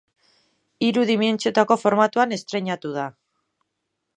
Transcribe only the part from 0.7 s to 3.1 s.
Hiru dimentsiotako formatoan estreinatu da.